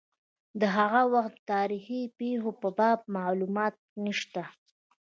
د 0.59 0.61
هغه 0.77 1.01
وخت 1.13 1.35
تاریخي 1.53 2.01
پېښو 2.19 2.51
په 2.61 2.69
باب 2.79 2.99
معلومات 3.17 3.75
نشته. 4.05 4.43